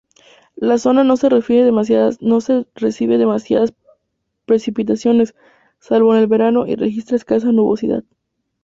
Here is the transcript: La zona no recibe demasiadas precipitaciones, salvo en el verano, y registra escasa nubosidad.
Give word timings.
La 0.55 0.79
zona 0.79 1.03
no 1.03 1.13
recibe 1.15 1.61
demasiadas 3.19 3.73
precipitaciones, 4.47 5.35
salvo 5.77 6.15
en 6.15 6.21
el 6.21 6.25
verano, 6.25 6.65
y 6.65 6.73
registra 6.75 7.15
escasa 7.15 7.51
nubosidad. 7.51 8.03